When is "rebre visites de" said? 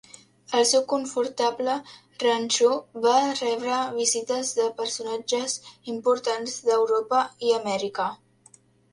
3.41-4.65